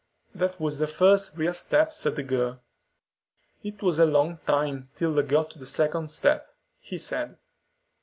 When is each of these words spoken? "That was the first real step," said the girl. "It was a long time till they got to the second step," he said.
"That 0.33 0.59
was 0.59 0.79
the 0.79 0.87
first 0.87 1.37
real 1.37 1.53
step," 1.53 1.93
said 1.93 2.15
the 2.15 2.23
girl. 2.23 2.63
"It 3.61 3.83
was 3.83 3.99
a 3.99 4.05
long 4.07 4.39
time 4.47 4.89
till 4.95 5.13
they 5.13 5.21
got 5.21 5.51
to 5.51 5.59
the 5.59 5.67
second 5.67 6.09
step," 6.09 6.55
he 6.79 6.97
said. 6.97 7.37